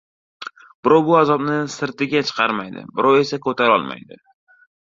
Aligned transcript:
Birov 0.87 1.03
bu 1.09 1.17
azobni 1.17 1.59
sirtiga 1.75 2.23
chiqarmaydi, 2.31 2.87
birov 2.97 3.21
esa 3.21 3.43
ko‘tarolmaydi. 3.47 4.23